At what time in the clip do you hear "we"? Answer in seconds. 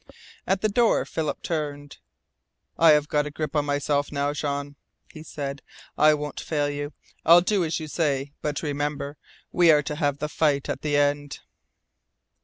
9.51-9.69